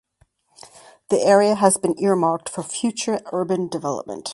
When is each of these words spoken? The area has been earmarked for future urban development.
The 1.09 1.21
area 1.21 1.53
has 1.53 1.77
been 1.77 1.93
earmarked 2.01 2.49
for 2.49 2.63
future 2.63 3.21
urban 3.31 3.67
development. 3.67 4.29